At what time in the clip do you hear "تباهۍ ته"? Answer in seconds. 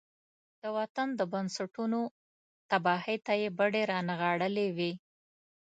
2.69-3.33